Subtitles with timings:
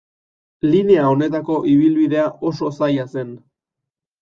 [0.67, 3.39] Linea honetako ibilbidea oso zaila zen.